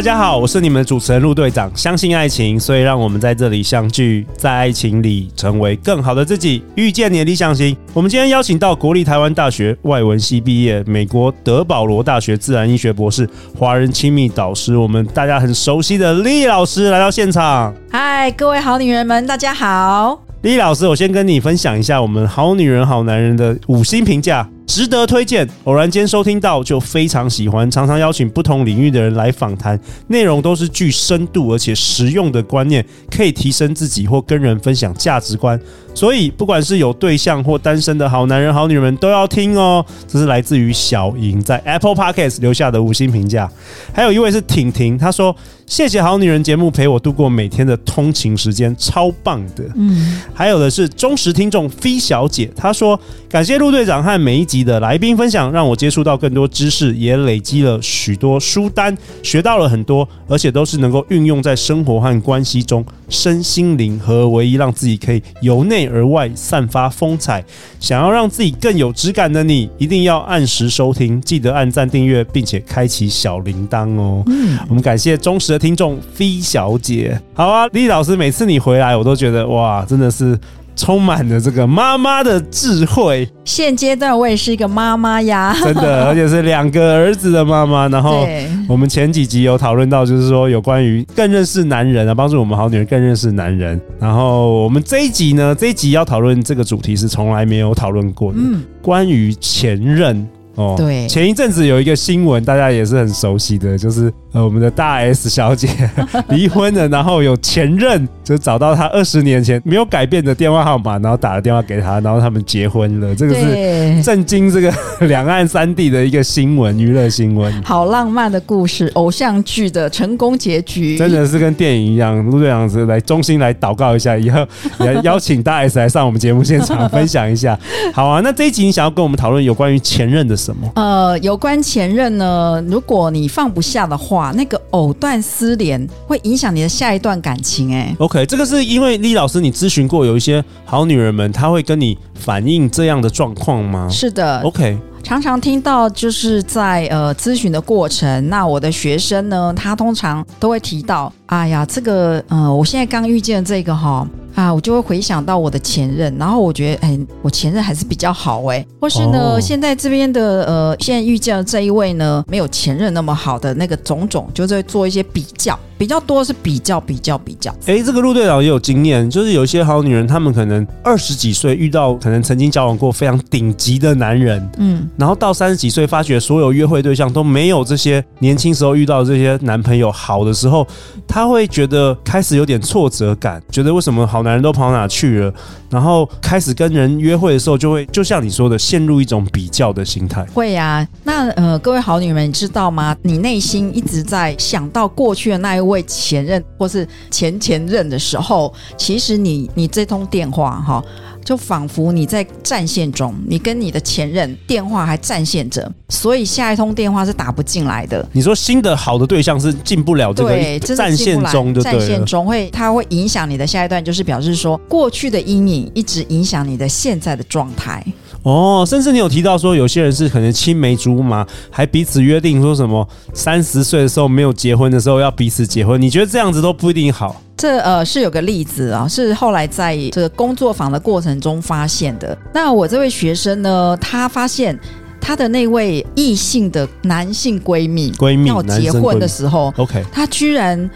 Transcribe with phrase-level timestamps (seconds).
[0.00, 1.70] 大家好，我是你们的主持人陆队长。
[1.76, 7.76] 相信爱情，所以让我们在这里相聚，在爱情里成为更好的自己，遇见你的理想型。
[7.92, 17.74] 我们今天邀请到国立台湾大学外文系毕业，美国德保罗大学自然医学博士，华人亲密导师，我们大家很熟悉的 Lily 老师来到现场。
[17.90, 20.18] 嗨，各位好女人们，大家好。
[20.42, 24.48] Lily 老师，我先跟你分享一下我们好女人好男人的五星评价。
[24.70, 25.48] 值得推荐。
[25.64, 35.60] 偶然间收听到就非常喜欢，常常邀请不同领域的人来访谈，内容都是具深度而且实用的观念，可以提升自己或跟人分享价值观。
[35.92, 39.84] 所以不管是有对象或单身的好男人好女人们都要听哦。
[40.06, 43.50] 这是来自于小莹在 Apple Podcast 留下的五星评价。
[43.92, 45.34] 还有一位是婷婷，她说。
[45.66, 49.62] 谢谢好女人节目陪我度过每天的通勤时间，超棒的。
[49.76, 52.98] 嗯，还有的是忠实听众 V 小姐，她说
[53.30, 58.92] 感谢陆队长和每一集的来宾分享，让我接触到更多知识，也累积了许多书单，
[59.22, 67.44] 学到了很多，而且都是能够运用在生活和关系中，身心灵合而为一，让自己可以由内而外散发风采。
[67.78, 74.24] 想要让自己更有质感的你，一定要按时收听，记得按赞订阅，并且开启小铃铛哦。
[74.26, 75.60] 嗯，我们感谢忠实的。
[75.60, 80.36] 听众飞小姐，好啊，李老师，每次你回来，我都觉得哇，真的是
[80.76, 83.28] 充满了这个妈妈的智慧。
[83.44, 87.88] 现阶段我也是一个妈妈呀，真的，而且是两个儿子的妈妈。
[87.88, 88.26] 然后
[88.68, 93.80] 我们前几集有讨论到，就是说有关于更认识男人啊，帮助我们好女人更认识男人。
[93.98, 100.26] 然后我们这一集呢，这一集要讨论这个主题是从来没有讨论过的，嗯，关于前任。
[100.56, 105.68] 哦，对，前一阵子有一个新闻，大家也是很熟悉的，就是呃，我们的大 S 小姐
[106.30, 113.12] 离婚了，然后有前任就找到她二十年前没有改变的电话号码，然后打了电话给她，然后他们结婚了。
[113.12, 114.72] 这个是震惊这个
[115.08, 117.52] 两岸三地的一个新闻，娱乐新闻。
[117.64, 122.24] 好浪漫的故事，偶像剧的成功结局，真的是跟电影一样。
[122.26, 124.46] 陆队长是来衷心来祷告一下，以后
[124.78, 127.58] 也邀请大 S 来上我们节目现场分享一下。
[127.92, 130.70] 好啊，那这一集你想要跟我们讨论有关于前任的什么？
[130.76, 137.74] 呃，有关前任呢，如果你放不下的话，那个藕断丝连会影响你的下一段感情。
[137.74, 143.88] 哎，OK，这个是因为李老师你咨询过有一些好女人们，她会跟你反映这样的状况吗？
[143.90, 154.06] 是的，OK，常常听到就是在呃咨询的过程，那我的学生呢，他通常都会提到，哎呀，这个呃，我现在刚遇见这个哈。
[154.34, 165.58] 啊，我就会回想到我的前任，然后我觉得，哎，我前任还是比较好哎，或是呢，哦、现在这边的呃，现在遇见的这一位呢，没有前任那么好的那个种种，就在做一些比较。
[165.80, 180.66] 比较多是比较比较比较，哎，这个陆队长也有经验，就是有一些好女人，她们可能二十几岁遇到可能曾经交往过非常顶级的男人，嗯，然后到三十几岁发觉所有约会对象都没有这些年轻时候遇到的这些男朋友好的时候，
[181.08, 185.32] 她会觉得开始有点挫折感，觉得为什么好男人都跑哪去了，
[185.70, 190.26] 然后开始跟人约会的时候就会就像你说的陷入一种比较的心态。
[190.34, 192.94] 会呀，那呃，各位好女人，你知道吗？
[193.00, 195.69] 你内心一直在想到过去的那一位。
[195.70, 200.84] 为前任或是前前任的时候，其实你你这通电话哈，
[201.24, 208.06] 就仿佛你在战线中，你跟你的前任电话还战线着，所以下一通电话是打不进来的。
[208.12, 211.78] 你说新的好的对象是进不了这个战线中，就对了。
[211.78, 217.84] 战线中会，它会影响你的下一段，就是表示说过去的阴影一直影响你的现在的状态。
[218.22, 225.80] 哦，甚至你有提到说，有些人是可能青梅竹马，还彼此约定说什么三十岁的时候没有结婚的时候要彼此结婚。
[225.80, 227.20] 你觉得这样子都不一定好？
[227.36, 232.16] 这呃是有个例子啊，是后来在这个工作坊的过程中发现的。
[232.34, 234.58] 那我这位学生呢，他发现
[235.00, 240.70] 她的那位异性的男性闺蜜闺蜜要结婚的时候，OK，他居然。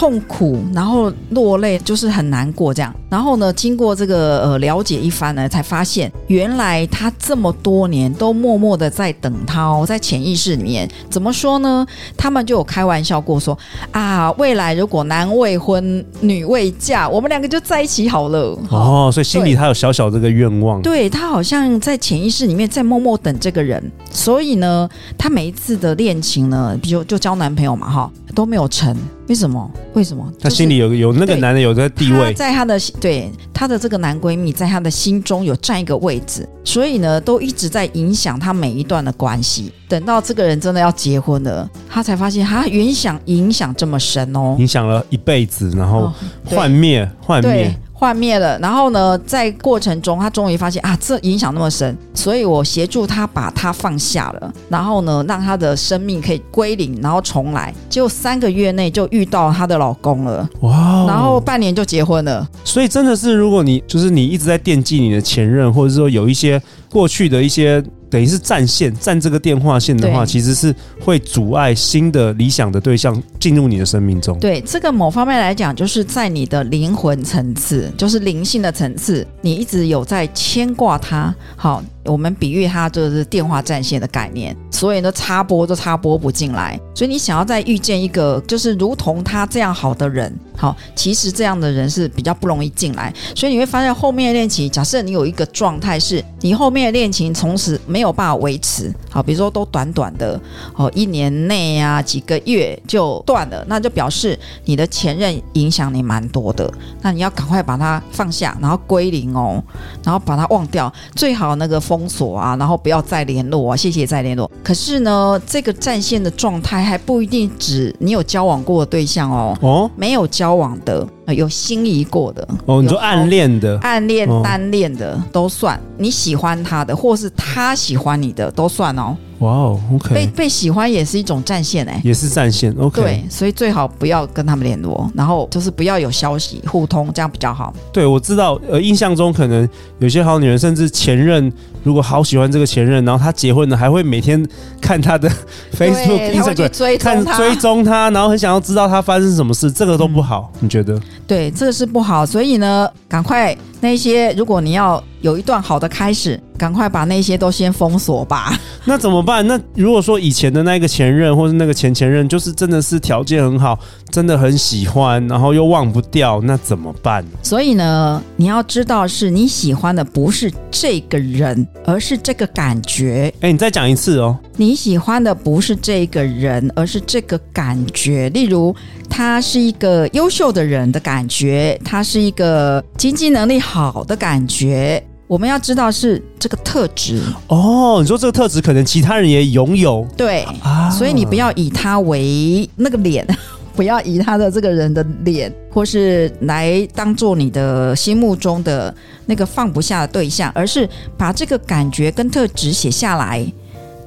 [0.00, 2.90] 痛苦，然后落泪，就是很难过这样。
[3.10, 11.86] 然后呢，经过这个呃了解一番呢，才发现原来他这么多年都默默的在等他哦，在潜意识里面怎么说呢？
[12.16, 13.58] 他们就有开玩笑过说
[13.92, 18.58] 啊，未来如果男未婚女未嫁，我们两个就在一起好了。
[18.70, 20.80] 哦，所以心里他有小小这个愿望。
[20.80, 23.92] 对，他好像在潜意识里面在默默等这个人。
[24.10, 24.88] 所以呢，
[25.18, 28.96] 他每一次的恋情呢，比如就交男朋友嘛哈，都没有成，
[29.30, 29.70] 为什么？
[29.94, 30.28] 为什么？
[30.40, 39.72] 她心里有有那个男的有个地位，在她的对她的这个男闺蜜，在她的心中有占一个位置，所以呢，都一直在影响她每一段的关系。
[39.88, 46.12] 等到这个人真的要结婚了，她才发现她原想影响这么深哦，影响了一辈子，然后
[46.44, 47.72] 幻灭幻灭。
[48.00, 57.74] 幻灭了，然后呢，在过程中，他终于发现啊，这影响那么深，所以我协助他把他放下了，然后呢，让他的生命可以归零，然后重来。
[57.90, 61.04] 结果三个月内就遇到她的老公了，哇！
[61.06, 62.48] 然后半年就结婚了。
[62.64, 66.58] 所以真的是，如果你就是你一直在惦记你的前任，或者说有一些
[66.90, 67.84] 过去的一些。
[68.10, 74.38] 等于是占线，占这个电话线的话，其实是会阻碍新的理想的对象进入你的生命中。
[74.40, 81.34] 对，这个某方面来讲，就是在你的灵魂层次，就是灵性的层次，你一直有在牵挂他。
[81.56, 81.82] 好。
[82.06, 86.80] 我们比喻它就是电话占线的概念，所以呢，插播都插播不进来。
[86.94, 93.12] 所以你想要再遇见一个就是如同他这样好的人，好，其实这样的人是比较不容易进来。
[93.36, 100.40] 所以你会发现后面的恋情，假设你有一个状态是你后面的恋情从此没没有办法维持，好，比如说都短短的
[100.74, 106.72] 哦一年内啊几个月就断了，那就表示你的前任影响你蛮多的。
[107.02, 109.62] 那你要赶快把它放下，然后归零哦，
[110.02, 111.78] 然后把它忘掉，最好那个。
[111.90, 114.48] 封锁啊，然后不要再联络啊，谢谢再联络。
[114.62, 129.16] 可是呢，这个战线的状态还不一定指你有交往过的对象哦，哦，没有交往的，有心仪过的哦，你说暗恋的、暗恋、单恋的、哦、都算，你喜欢他的，或是他喜欢你的都算哦。
[129.40, 133.00] 哇哦，OK，被被喜欢也是一种战线哎，也是战线，OK。
[133.00, 137.72] 对，所以最好不要跟他们联络，然后就是不要有消息互通，这样比较好。
[137.90, 141.50] 对，我知道，呃，印象中可能有些好女人，甚至前任
[141.82, 144.46] 如果好喜欢这个前任，然后他结婚了，还会每天
[144.78, 145.26] 看他的
[145.74, 151.00] Facebook、Instagram，看追踪他，然后很想要知道他发生什么事，这个都不好，嗯、你觉得？
[151.26, 155.02] 对，这个是不好，所以呢，赶快那些，如果你要。
[155.20, 158.58] 有一段好的开始，赶快把那些都先封锁吧。
[158.86, 159.46] 那怎么办？
[159.46, 163.78] 那如果说以前的那个前任，或是那个前前任，就是真的是条件很好，
[164.10, 167.22] 真的很喜欢，然后又忘不掉，那怎么办？
[167.42, 173.30] 所以呢，你要知道，是你喜欢的不是这个人，而是这个感觉。
[173.42, 174.38] 哎，你再讲一次哦。
[174.56, 178.30] 你喜欢的不是这个人，而是这个感觉。
[178.30, 178.74] 例如，
[179.10, 183.69] 他是一个优秀的人的感觉，他是一个经济能力好
[184.06, 185.02] 的感觉。
[185.26, 187.98] 我们要知道是这个特质哦。
[188.00, 193.24] 你说这个特质可能其他人也拥有，对啊，所以你不要以他为那个脸，
[193.76, 198.92] 不要以他的这个人的脸，或是来当做你的心目中的
[199.26, 203.46] 那个放不下的对象，而是把这个感觉跟特质写下来。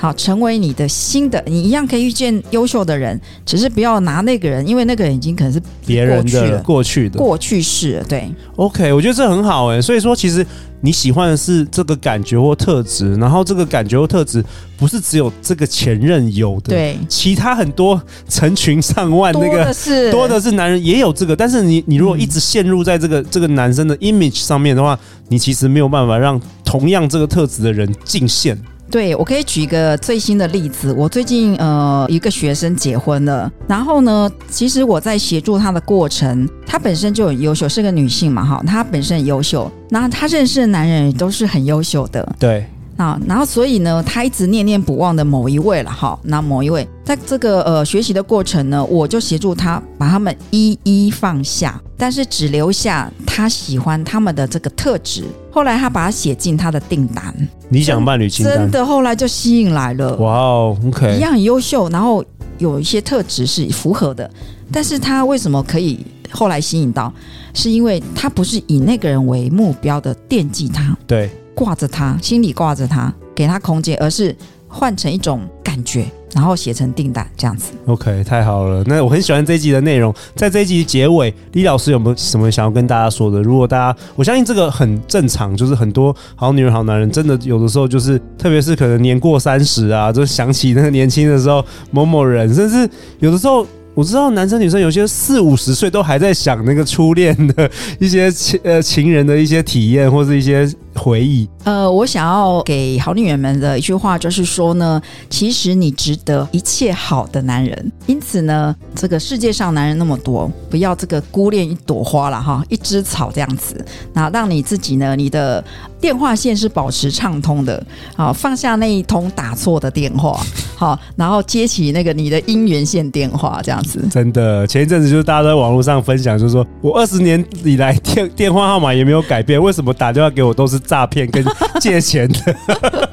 [0.00, 8.02] 好，成为你的新的，你一样可以遇见优秀的人，只是不要拿那个人，因为那个人已经可能是别人的过去的过去式。
[8.08, 8.26] 对
[8.56, 9.82] ，OK，我觉得这很好哎。
[9.82, 10.44] 所以说，其实
[10.80, 14.42] 你喜欢的是这个感觉或特质，然后这个感觉或特质
[14.78, 24.98] 不是只有这个前任有的，对，其他很多成群上万那个多的是多的是男人也有这个，但是你你如果一直陷入在这个、嗯、这个男生的 image 上面的话，
[25.28, 28.58] 你其实没有办法让同样这个特质的人进线。
[28.90, 30.92] 对，我可以举一个最新的例子。
[30.92, 42.66] 我最近呃一个学生结婚了，然后呢，其实我在协助她的过程，她本身就很优秀，是个女性嘛，哈，她本身很优秀，然后她认识的男人都是很优秀的，对，
[42.96, 55.22] 啊，然后所以呢，她一直念念不忘的某一位了，哈，那某一位，在这个呃学习的过程呢，我就协助她把他们一一放下，但是只留下她喜欢他们的这个特质。
[55.50, 57.34] 后来他把它写进他的订单。
[57.70, 62.24] 理想伴侣清单真的后来就吸引来了，哇哦，OK，一样很优秀，然后
[62.58, 64.30] 有一些特质是符合的，
[64.72, 67.12] 但是他为什么可以后来吸引到？
[67.52, 74.34] 是因为他不是以那个人为目标的惦记他，对，挂着他，心里挂着他，给他空间，而是
[74.68, 76.06] 换成一种感觉。
[76.34, 78.84] 然后写成订单这样子，OK，太好了。
[78.86, 83.42] 那我很喜欢这一集的内容，在这一集结尾，李老师有没有什么想要跟大家说的？
[83.42, 93.66] 如果大家，我相信这个很正常，就是很多好女人、好男人，真的有的时候就是，特别是可能年过三十啊，就想起那个年轻的时候某某人，甚至有的时候。
[93.92, 97.68] 我知道男生女生有些四五十岁都还在想那个初恋的
[97.98, 100.66] 一些情呃情人的一些体验或是一些
[101.00, 101.48] 回忆？
[101.64, 107.92] 呃，我想要给好女人们的一句话就是说呢，其实你值得一切好的男人。
[108.06, 113.84] 因此呢，这个世界上男人那么多，不要这个孤恋一朵花了哈，一枝草这样子。
[114.12, 115.62] 那让你自己呢，你的
[116.00, 117.82] 电话线是保持畅通的，
[118.16, 120.40] 好，放下那一通打错的电话，
[120.76, 124.04] 好，然后接起那个你的姻缘线电话这样子。
[124.10, 131.44] 真的，前一阵子就是大家都在网络上分享，就是说我二十年以来电 电话号码也没有改变，为什么打电话给我都是诈骗跟
[131.80, 132.56] 借钱的？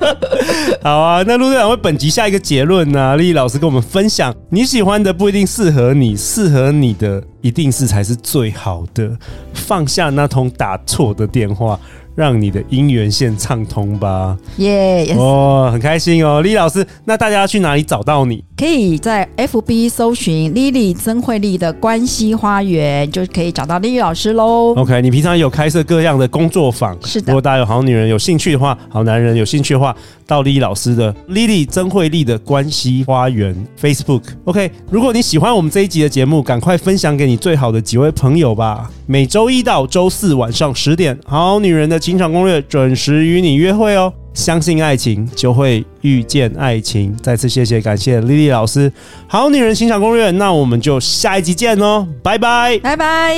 [0.82, 3.16] 好啊，那陆队长为本集下一个结论呢、啊？
[3.16, 9.16] 丽丽老师跟我们分享，你喜欢的不一定适合你，适合你的一定是才是最好的。
[9.54, 11.80] 放下那通打错的电话。
[12.18, 16.84] 让你的姻缘线畅通吧，耶.哦，很开心哦，李老师。
[17.06, 18.44] 那大家要去哪里找到你？
[18.58, 24.74] 可以在 FB 搜寻 Lily 曾慧丽的关系花园，就可以找到 Lily 老师喽。
[24.76, 27.28] OK，你平常有开设各样的工作坊，是的。
[27.28, 29.96] 如果大家有好女人有兴趣的话，好男人有兴趣的话，
[30.26, 34.24] 到 Lily 老师的 Lily 曾慧丽的关系花园 Facebook。
[34.46, 38.90] OK，如果你喜欢我们这一集的节目，赶快分享给你最好的几位朋友吧。
[39.06, 44.12] 每周一到周四晚上十点，好女人的情场攻略准时与你约会哦。
[44.38, 47.16] 相信爱情，就会遇见爱情。
[47.24, 48.92] 再次谢谢，感谢 Lily 老师。
[49.28, 53.36] 好女人欣赏攻略，那我们就下一集见哦，拜拜，拜拜。